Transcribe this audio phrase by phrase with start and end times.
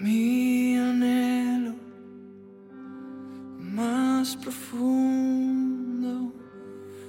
[0.00, 1.74] Mi anhelo
[3.58, 6.32] más profundo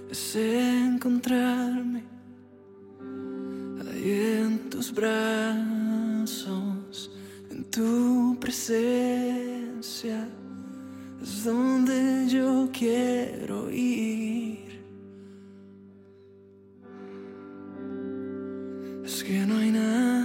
[0.09, 2.03] es encontrarme
[3.81, 4.11] ahí
[4.41, 5.21] en tus brazos,
[7.51, 10.27] en tu presencia,
[11.21, 14.79] es donde yo quiero ir.
[19.03, 20.16] Es que no hay nada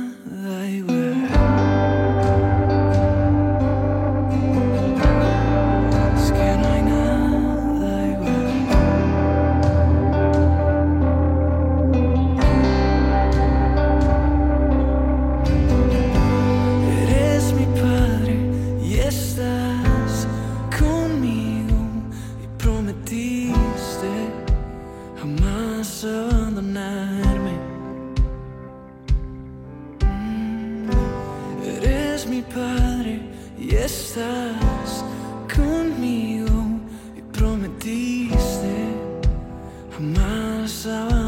[32.22, 33.20] Eres mi padre
[33.58, 35.04] y estás
[35.52, 36.78] conmigo
[37.16, 38.94] y prometiste
[39.96, 41.21] jamás abandonarme,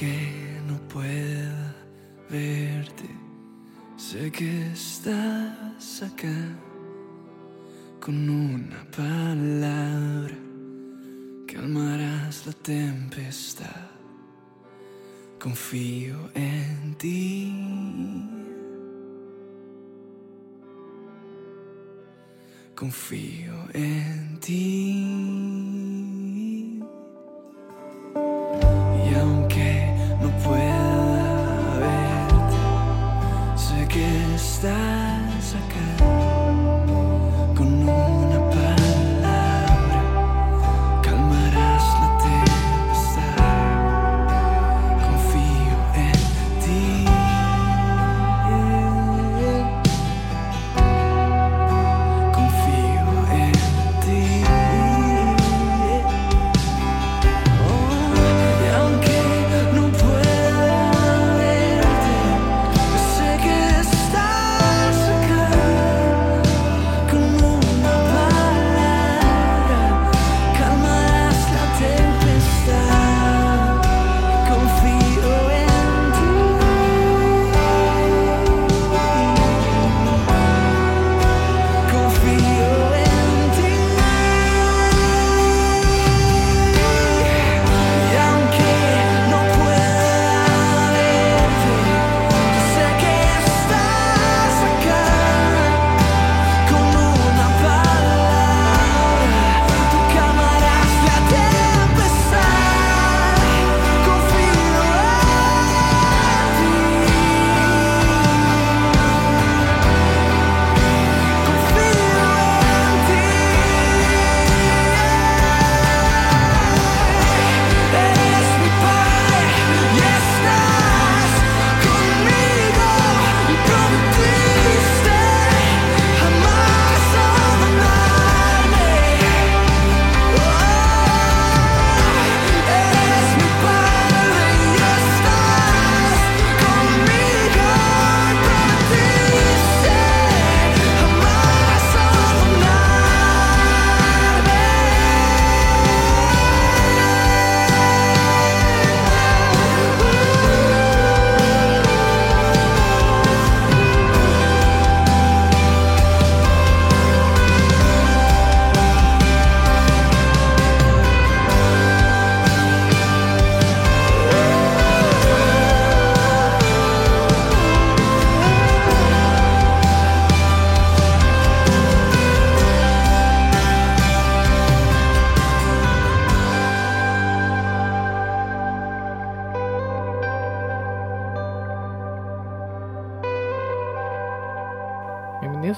[0.00, 1.76] Aunque no pueda
[2.30, 3.04] verte,
[3.98, 6.56] sé que estás acá
[8.00, 10.34] con una palabra
[11.46, 13.90] calmarás la tempestad.
[15.38, 17.52] Confío en ti.
[22.74, 25.29] Confío en ti.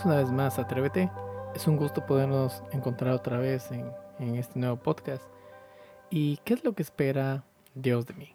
[0.04, 1.10] Una vez más Atrévete.
[1.54, 5.22] Es un gusto podernos encontrar otra vez en, este nuevo podcast.
[6.10, 7.44] ¿Y qué es lo que espera
[7.76, 8.34] Dios de mí?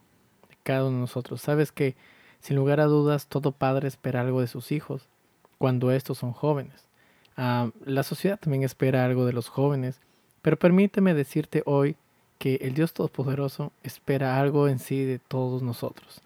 [0.50, 1.42] De cada uno de nosotros.
[1.42, 1.98] Sabes que,
[2.40, 5.10] sin lugar a dudas, todo padre espera algo de sus hijos
[5.58, 6.88] cuando estos son jóvenes.
[7.36, 10.00] Ah, la sociedad también espera algo de los jóvenes,
[10.42, 11.98] pero permíteme decirte hoy
[12.38, 16.22] que el Dios Todopoderoso espera algo en sí de todos nosotros.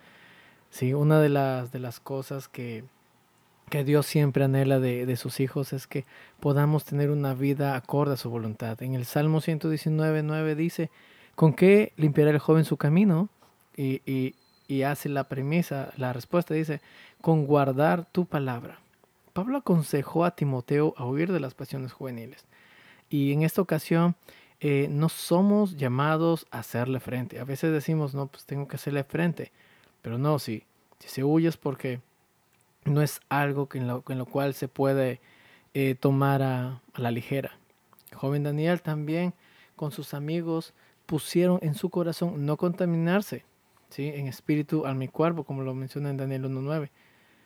[0.69, 2.83] Sí, una de las, de las cosas que,
[3.71, 6.05] que Dios siempre anhela de, de, sus hijos es que
[6.39, 8.79] podamos tener una vida acorde a su voluntad.
[8.83, 10.91] En el Salmo 119, 9 dice,
[11.35, 13.29] ¿con qué limpiará el joven su camino?
[13.75, 14.35] Y,
[14.67, 16.81] y, hace la premisa, la respuesta dice,
[17.21, 18.79] con guardar tu palabra.
[19.33, 22.45] Pablo aconsejó a Timoteo a huir de las pasiones juveniles.
[23.09, 24.15] Y en esta ocasión
[24.59, 27.39] eh, no somos llamados a hacerle frente.
[27.39, 29.51] A veces decimos, no, pues tengo que hacerle frente.
[30.01, 30.63] Pero no, si,
[30.99, 31.99] si se huye es porque
[32.85, 35.19] no es algo que en, lo, en lo cual se puede
[35.73, 37.51] eh, tomar a, la ligera.
[38.13, 39.33] Joven Daniel también
[39.75, 40.73] con sus amigos
[41.05, 43.45] pusieron en su corazón no contaminarse,
[43.89, 44.07] ¿sí?
[44.07, 46.89] en espíritu, al mi cuerpo, como lo menciona en Daniel 1.9.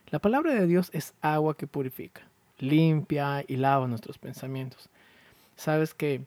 [0.08, 2.22] La palabra de Dios es agua que purifica,
[2.60, 4.90] limpia y lava nuestros pensamientos.
[5.56, 6.22] Sabes que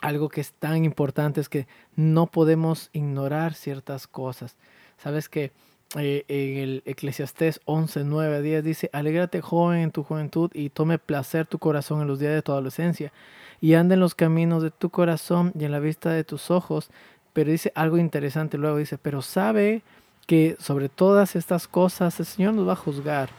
[0.00, 4.56] algo que es tan importante es que no podemos ignorar ciertas cosas.
[4.98, 5.52] Sabes que
[5.94, 10.98] eh, en el Eclesiastés 11, 9 10 dice, alégrate joven en tu juventud y tome
[10.98, 13.12] placer tu corazón en los días de tu adolescencia
[13.60, 16.90] y anda en los caminos de tu corazón y en la vista de tus ojos.
[17.32, 19.82] Pero dice algo interesante luego, dice, pero sabe
[20.26, 23.30] que sobre todas estas cosas el Señor nos va a juzgar.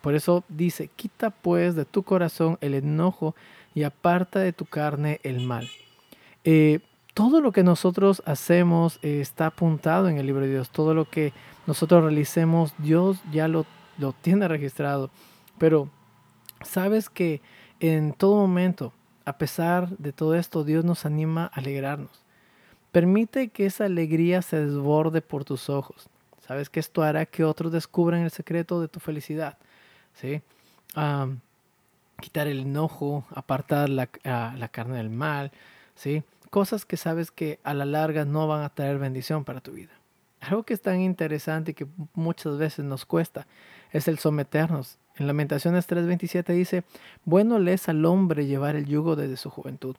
[0.00, 3.36] Por eso dice, quita pues de tu corazón el enojo
[3.74, 5.68] y aparta de tu carne el mal.
[6.44, 6.80] Eh,
[7.14, 10.70] todo lo que nosotros hacemos está apuntado en el libro de Dios.
[10.70, 11.32] Todo lo que
[11.66, 13.66] nosotros realicemos, Dios ya lo,
[13.98, 15.10] lo tiene registrado.
[15.58, 15.88] Pero
[16.62, 17.42] sabes que
[17.80, 18.92] en todo momento,
[19.24, 22.22] a pesar de todo esto, Dios nos anima a alegrarnos.
[22.92, 26.08] Permite que esa alegría se desborde por tus ojos.
[26.46, 29.58] Sabes que esto hará que otros descubran el secreto de tu felicidad.
[30.14, 30.42] ¿sí?
[32.20, 35.50] Quitar el enojo, apartar la, uh, la carne del mal,
[35.94, 36.22] ¿sí?
[36.52, 39.92] Cosas que sabes que a la larga no van a traer bendición para tu vida.
[40.42, 43.46] Algo que es tan interesante y que muchas veces nos cuesta
[43.90, 44.98] es el someternos.
[45.16, 46.84] En Lamentaciones 3:27 dice,
[47.24, 49.96] bueno le es al hombre llevar el yugo desde su juventud.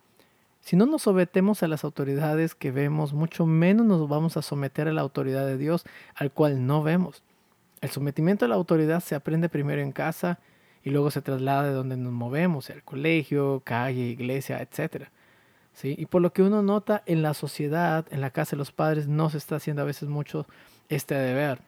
[0.62, 4.88] Si no nos sometemos a las autoridades que vemos, mucho menos nos vamos a someter
[4.88, 7.24] a la autoridad de Dios, al cual no vemos.
[7.82, 10.38] El sometimiento a la autoridad se aprende primero en casa
[10.84, 15.08] y luego se traslada de donde nos movemos, al colegio, calle, iglesia, etc.
[15.74, 15.96] ¿Sí?
[15.98, 19.08] Y por lo que uno nota en la sociedad, en la casa de los padres,
[19.08, 20.46] no se está haciendo a veces mucho
[20.88, 21.60] este deber.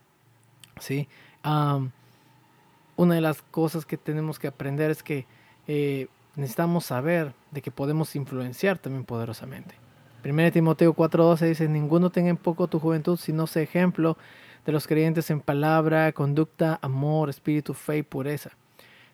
[0.79, 1.07] ¿sí?
[1.43, 5.25] Una de las cosas que tenemos que aprender es que
[5.67, 9.75] eh, necesitamos saber de que podemos influenciar también poderosamente.
[10.24, 14.17] 1 Timoteo 4:12 dice, ninguno tenga en poco tu juventud, sino sea ejemplo
[14.65, 18.51] de los creyentes en palabra, conducta, amor, espíritu, fe y pureza.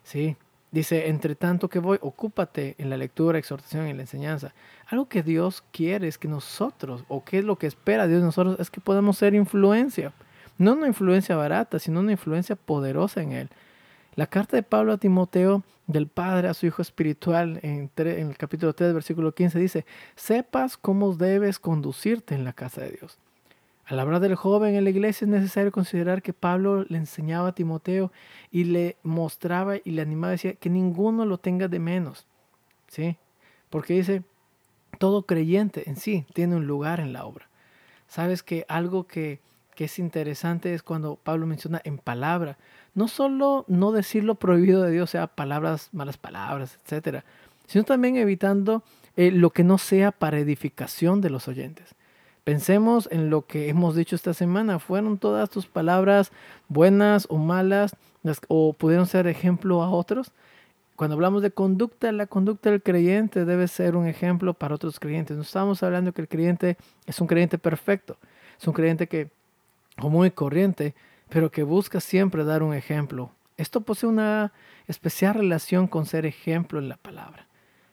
[0.04, 0.36] ¿Sí?
[0.72, 4.54] Dice, entre tanto que voy, ocúpate en la lectura, exhortación y la enseñanza.
[4.86, 8.26] Algo que Dios quiere es que nosotros, o que es lo que espera Dios de
[8.26, 10.14] nosotros, es que podamos ser influencia.
[10.56, 13.50] No una influencia barata, sino una influencia poderosa en Él.
[14.14, 18.38] La carta de Pablo a Timoteo del Padre a su Hijo espiritual en, en, el
[18.38, 19.84] capítulo 3, versículo 15 dice,
[20.16, 23.18] sepas cómo debes conducirte en la casa de Dios.
[23.92, 27.54] Al hablar del joven en la iglesia es necesario considerar que Pablo le enseñaba a
[27.54, 28.10] Timoteo
[28.50, 32.26] y le mostraba y le animaba, decía que ninguno lo tenga de menos.
[32.88, 33.18] ¿Sí?
[33.68, 34.22] Porque dice,
[34.98, 37.50] todo creyente en sí tiene un lugar en la obra.
[38.08, 39.40] Sabes que algo que
[39.74, 42.56] que es interesante es cuando Pablo menciona en palabra,
[42.94, 47.24] no solo no decir lo prohibido de Dios, sea palabras, malas palabras, etcétera,
[47.66, 48.82] sino también evitando
[49.16, 51.94] eh, lo que no sea para edificación de los oyentes.
[52.44, 54.80] Pensemos en lo que hemos dicho esta semana.
[54.80, 56.32] ¿Fueron todas tus palabras
[56.68, 57.94] buenas o malas
[58.48, 60.32] o pudieron ser ejemplo a otros?
[60.96, 65.36] Cuando hablamos de conducta, la conducta del creyente debe ser un ejemplo para otros creyentes.
[65.36, 68.16] No estamos hablando que el creyente es un creyente perfecto.
[68.60, 69.30] Es un creyente que
[69.98, 70.94] o muy corriente,
[71.28, 73.30] pero que busca siempre dar un ejemplo.
[73.56, 74.52] Esto posee una
[74.88, 77.46] especial relación con ser ejemplo en la palabra.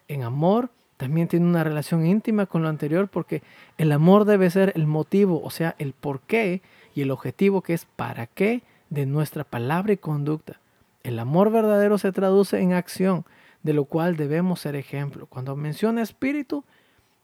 [0.08, 3.42] En amor también tiene una relación íntima con lo anterior porque
[3.78, 6.62] el amor debe ser el motivo, o sea, el por qué
[6.94, 10.60] y el objetivo que es para qué de nuestra palabra y conducta.
[11.04, 13.24] El amor verdadero se traduce en acción,
[13.64, 15.26] de lo cual debemos ser ejemplo.
[15.28, 16.66] Cuando menciona espíritu,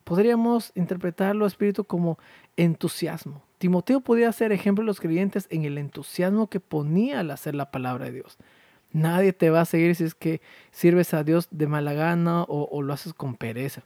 [0.04, 2.18] podríamos interpretarlo espíritu como
[2.56, 7.54] entusiasmo, Timoteo podía ser ejemplo de los creyentes en el entusiasmo que ponía al hacer
[7.54, 8.36] la palabra de Dios.
[8.92, 10.40] Nadie te va a seguir si es que
[10.70, 13.82] sirves a Dios de mala gana o, lo haces con pereza.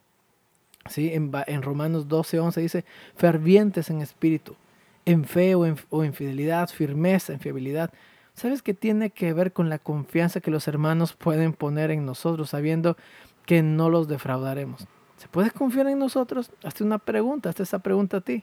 [0.88, 1.12] ¿Sí?
[1.12, 4.56] En, en Romanos 12, 11 dice, fervientes en espíritu,
[5.04, 7.92] en fe o en, o fidelidad, firmeza, en fiabilidad.
[8.34, 12.50] ¿Sabes qué tiene que ver con la confianza que los hermanos pueden poner en nosotros,
[12.50, 12.96] sabiendo
[13.44, 14.86] que no los defraudaremos?
[15.16, 16.50] ¿Se puede confiar en nosotros?
[16.64, 18.42] Hazte una pregunta, hazte esa pregunta a ti.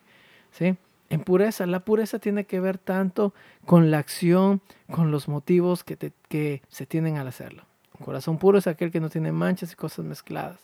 [0.52, 0.78] ¿sí?
[1.10, 3.34] En pureza, la pureza tiene que ver tanto
[3.66, 4.62] con la acción,
[4.92, 7.64] con los motivos que, te- que se tienen al hacerlo.
[8.00, 10.60] Un corazón puro es aquel que no tiene manchas y cosas mezcladas.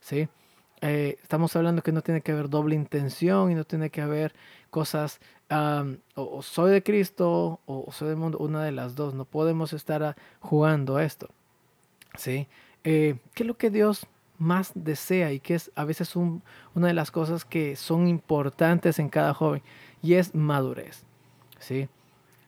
[0.00, 0.28] ¿sí?
[0.82, 4.34] Eh, estamos hablando que no tiene que haber doble intención y no tiene que haber
[4.70, 5.20] cosas,
[6.14, 9.14] o, soy de Cristo o, soy del mundo, una de las dos.
[9.14, 11.30] No podemos estar jugando esto.
[12.16, 12.46] ¿sí?
[12.84, 14.06] Eh, ¿Qué es lo que Dios
[14.38, 16.42] más desea y que es a veces un-
[16.74, 19.62] una de las cosas que son importantes en cada joven?
[20.02, 21.04] Y es madurez.
[21.58, 21.88] ¿sí?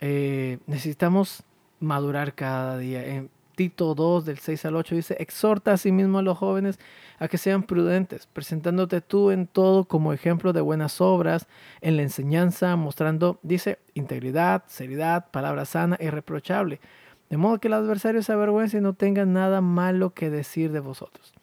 [0.00, 1.42] Eh, necesitamos
[1.80, 3.04] madurar cada día.
[3.06, 6.78] En Tito 2, del 6 al 8, dice, exhorta a sí mismo a los jóvenes
[7.18, 11.46] a que sean prudentes, presentándote tú en todo como ejemplo de buenas obras,
[11.82, 16.80] en la enseñanza, mostrando, dice, integridad, seriedad, palabra sana e irreprochable,
[17.28, 20.80] de modo que el adversario se avergüence y no tenga nada malo que decir de
[20.80, 21.34] vosotros.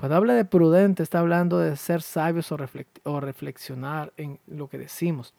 [0.00, 5.34] Cuando habla de prudente, está hablando de ser sabios o, reflexionar en lo que decimos.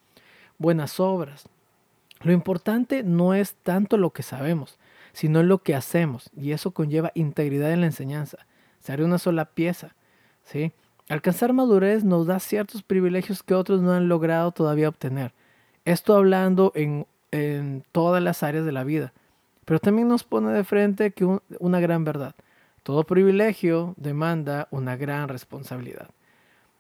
[0.60, 1.50] Buenas obras.
[2.22, 4.78] Lo importante no es tanto lo que sabemos,
[5.14, 8.38] sino lo que hacemos, y eso conlleva integridad en la enseñanza.
[8.82, 9.96] Ser una sola pieza,
[10.44, 10.74] ¿sí?
[11.10, 15.34] Alcanzar madurez nos da ciertos privilegios que otros no han logrado todavía obtener.
[15.86, 17.08] Esto hablando en,
[17.92, 19.12] todas las áreas de la vida,
[19.66, 22.36] pero también nos pone de frente que un- una gran verdad.
[22.84, 26.10] Todo privilegio demanda una gran responsabilidad.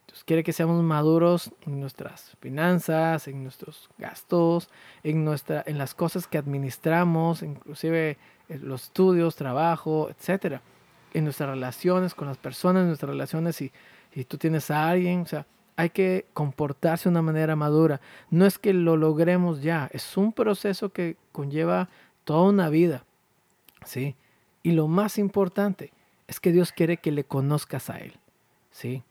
[0.07, 4.69] Dios quiere que seamos maduros en nuestras finanzas, en nuestros gastos,
[5.03, 8.17] en, nuestra, en las cosas que administramos, inclusive
[8.49, 10.61] los estudios, trabajo, etcétera,
[11.13, 13.71] en nuestras relaciones con las personas, en nuestras relaciones si,
[14.13, 15.45] si tú tienes a alguien, o sea,
[15.77, 18.01] hay que comportarse de una manera madura.
[18.29, 21.89] No es que lo logremos ya, es un proceso que conlleva
[22.25, 23.05] toda una vida,
[23.85, 24.15] ¿sí?
[24.63, 25.91] Y lo más importante
[26.27, 28.13] es que Dios quiere que le conozcas a Él,
[28.71, 29.03] ¿sí?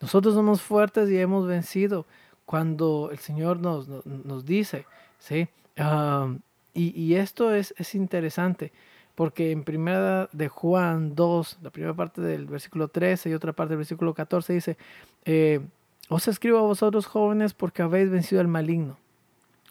[0.00, 2.06] Nosotros somos fuertes y hemos vencido
[2.46, 4.86] cuando el Señor nos, nos, dice,
[5.18, 5.48] ¿sí?
[5.78, 6.40] Um,
[6.74, 8.72] y, y esto es, es interesante
[9.20, 13.72] porque en primera de Juan 2, la primera parte del versículo 13 y otra parte
[13.72, 14.78] del versículo 14 dice,
[15.26, 15.60] eh,
[16.08, 18.96] os escribo a vosotros jóvenes porque habéis vencido al maligno.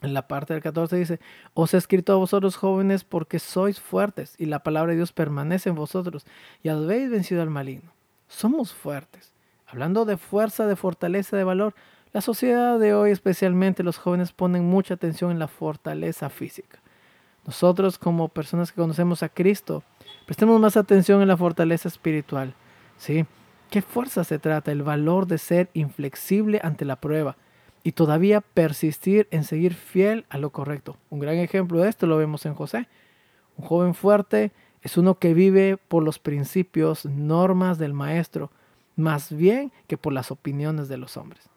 [0.01, 1.19] En la parte del 14 dice,
[1.53, 5.69] os he escrito a vosotros jóvenes porque sois fuertes y la palabra de Dios permanece
[5.69, 6.25] en vosotros
[6.63, 7.91] y habéis vencido al maligno.
[8.27, 9.33] Somos fuertes.
[9.67, 11.75] Hablando de fuerza, de fortaleza, de valor,
[12.13, 16.79] la sociedad de hoy, especialmente los jóvenes, ponen mucha atención en la fortaleza física.
[17.45, 19.83] Nosotros como personas que conocemos a Cristo,
[20.25, 22.53] prestemos más atención en la fortaleza espiritual.
[22.97, 23.25] ¿sí?
[23.69, 24.71] ¿Qué fuerza se trata?
[24.71, 27.35] El valor de ser inflexible ante la prueba
[27.89, 30.95] y todavía persistir en seguir fiel a lo correcto.
[31.09, 32.87] Un gran ejemplo de esto lo vemos en José.
[33.57, 34.51] Un joven fuerte
[34.83, 38.51] es uno que vive por los principios, normas del maestro,
[38.95, 41.49] más bien que por las opiniones de los hombres.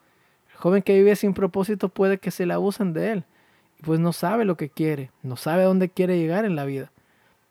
[0.53, 3.25] El joven que vive sin propósito puede que se le abusen de él,
[3.83, 6.93] pues no sabe lo que quiere, no sabe dónde quiere llegar en la vida.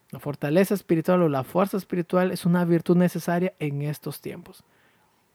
[0.09, 4.63] La fortaleza espiritual o la fuerza espiritual es una virtud necesaria en estos tiempos.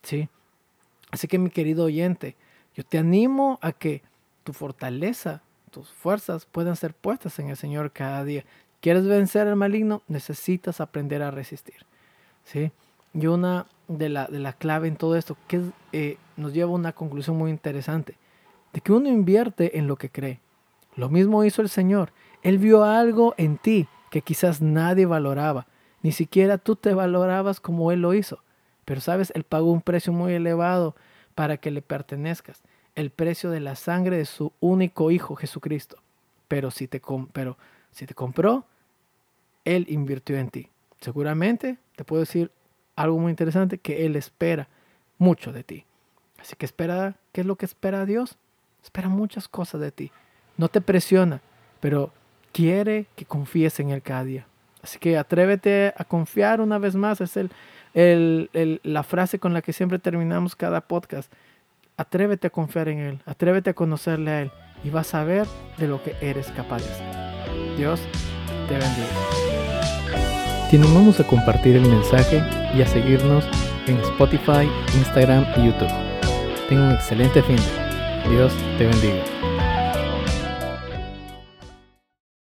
[0.03, 0.29] ¿Sí?
[1.12, 2.35] Así que mi querido oyente,
[2.76, 4.02] yo te animo a que
[4.45, 8.45] tu fortaleza, tus fuerzas puedan ser puestas en el Señor cada día.
[8.83, 10.02] ¿Quieres vencer al maligno?
[10.09, 11.87] Necesitas aprender a resistir.
[12.45, 12.71] ¿Sí?
[13.14, 16.75] Y una de la, de la clave en todo esto que eh, nos lleva a
[16.75, 18.18] una conclusión muy interesante,
[18.75, 20.40] de que uno invierte en lo que cree.
[20.97, 22.12] Lo mismo hizo el Señor.
[22.42, 25.66] Él vio algo en ti que quizás nadie valoraba.
[26.02, 28.42] Ni siquiera tú te valorabas como Él lo hizo.
[28.85, 30.95] Pero sabes, Él pagó un precio muy elevado
[31.35, 32.62] para que le pertenezcas.
[32.97, 35.99] El precio de la sangre de su único Hijo, Jesucristo.
[36.49, 37.00] Pero si te,
[37.33, 37.57] pero
[37.93, 38.65] si te compró,
[39.65, 40.71] Él invirtió en ti.
[41.00, 42.50] Seguramente te puedo decir
[42.97, 44.69] algo muy interesante, que Él espera
[45.19, 45.85] mucho de ti.
[46.38, 48.37] Así que espera, ¿qué es lo que espera Dios?
[48.83, 50.11] Espera muchas cosas de ti.
[50.57, 51.41] No te presiona,
[51.81, 52.12] pero
[52.53, 54.47] quiere que confíes en Él cada día.
[54.83, 57.21] Así que atrévete a confiar una vez más.
[57.21, 57.50] Es el,
[57.93, 61.33] el, el, la frase con la que siempre terminamos cada podcast.
[61.97, 63.23] Atrévete a confiar en Él.
[63.25, 64.50] Atrévete a conocerle a Él.
[64.85, 65.47] Y vas a ver
[65.78, 66.82] de lo que eres capaz.
[67.76, 68.00] Dios
[68.69, 69.06] te bendiga.
[70.71, 72.43] Te animamos a compartir el mensaje
[72.75, 73.45] y a seguirnos
[73.87, 75.93] en Spotify, Instagram y YouTube.
[76.69, 77.59] Tenga un excelente fin.
[78.28, 79.35] Dios te bendiga.